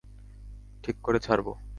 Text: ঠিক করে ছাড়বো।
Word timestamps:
ঠিক 0.83 0.95
করে 1.03 1.19
ছাড়বো। 1.19 1.53